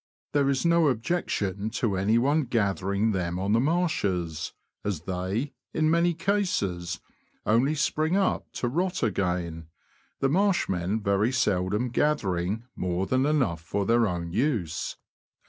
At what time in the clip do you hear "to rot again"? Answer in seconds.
8.53-9.67